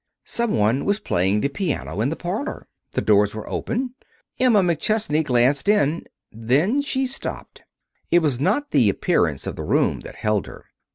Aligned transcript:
Some 0.25 0.57
one 0.57 0.83
was 0.83 0.99
playing 0.99 1.41
the 1.41 1.47
piano 1.49 2.01
in 2.01 2.09
the 2.09 2.15
parlor. 2.15 2.67
The 2.93 3.03
doors 3.03 3.35
were 3.35 3.47
open. 3.47 3.93
Emma 4.39 4.61
McChesney 4.61 5.23
glanced 5.23 5.69
in. 5.69 6.05
Then 6.31 6.81
she 6.81 7.05
stopped. 7.05 7.61
It 8.09 8.17
was 8.23 8.39
not 8.39 8.71
the 8.71 8.89
appearance 8.89 9.45
of 9.45 9.55
the 9.57 9.63
room 9.63 9.99
that 9.99 10.15
held 10.15 10.47
her. 10.47 10.65